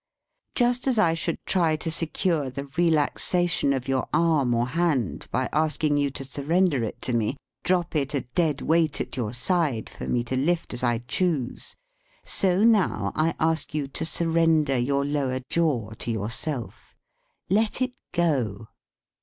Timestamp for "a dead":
8.15-8.63